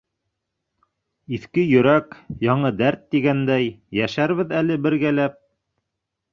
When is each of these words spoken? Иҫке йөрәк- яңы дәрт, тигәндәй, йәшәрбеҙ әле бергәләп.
Иҫке 1.37 1.65
йөрәк- 1.73 2.17
яңы 2.49 2.73
дәрт, 2.81 3.05
тигәндәй, 3.13 3.71
йәшәрбеҙ 4.01 4.59
әле 4.65 4.81
бергәләп. 4.89 5.41